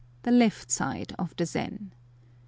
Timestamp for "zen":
1.45-1.91